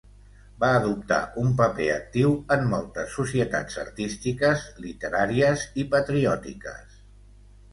Va 0.61 0.69
adoptar 0.77 1.17
un 1.41 1.51
paper 1.59 1.89
actiu 1.95 2.33
en 2.55 2.65
moltes 2.71 3.13
societats 3.17 3.77
artístiques, 3.83 4.65
literàries 4.87 5.67
i 5.83 5.87
patriòtiques. 5.93 6.99